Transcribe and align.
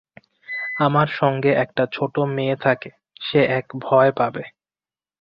আমার 0.77 1.07
সঙ্গে 1.19 1.51
একটা 1.55 1.83
ছোট 1.91 2.15
মেয়ে 2.35 2.55
থাকে, 2.55 2.89
সে 3.21 3.39
এক 3.57 3.65
ভয় 3.79 4.11
পাবে। 4.11 4.43